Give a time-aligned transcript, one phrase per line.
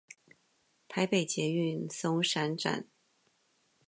[0.89, 2.87] 臺北捷運松山線